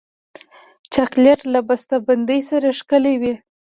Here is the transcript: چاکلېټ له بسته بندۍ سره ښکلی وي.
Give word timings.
چاکلېټ 0.93 1.39
له 1.53 1.59
بسته 1.67 1.95
بندۍ 2.07 2.39
سره 2.49 2.67
ښکلی 2.79 3.15
وي. 3.21 3.33